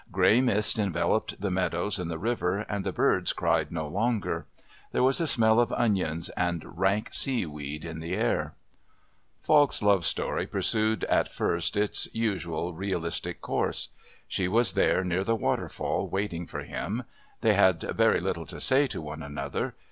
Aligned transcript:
Grey 0.11 0.41
mist 0.41 0.79
enveloped 0.79 1.39
the 1.39 1.51
meadows 1.51 1.99
and 1.99 2.09
the 2.09 2.17
river, 2.17 2.61
and 2.61 2.83
the 2.83 2.91
birds 2.91 3.33
cried 3.33 3.71
no 3.71 3.85
longer. 3.87 4.47
There 4.93 5.03
was 5.03 5.21
a 5.21 5.27
smell 5.27 5.59
of 5.59 5.71
onions 5.71 6.29
and 6.29 6.75
rank 6.79 7.13
seaweed 7.13 7.85
in 7.85 7.99
the 7.99 8.15
air. 8.15 8.55
Falk's 9.43 9.79
love 9.83 10.03
story 10.03 10.47
pursued 10.47 11.03
at 11.03 11.29
first 11.31 11.77
its 11.77 12.07
usual 12.15 12.73
realistic 12.73 13.41
course. 13.41 13.89
She 14.27 14.47
was 14.47 14.73
there 14.73 15.03
near 15.03 15.23
the 15.23 15.35
waterfall 15.35 16.07
waiting 16.07 16.47
for 16.47 16.61
him; 16.63 17.03
they 17.41 17.53
had 17.53 17.83
very 17.83 18.19
little 18.19 18.47
to 18.47 18.59
say 18.59 18.87
to 18.87 19.01
one 19.03 19.21
another. 19.21 19.75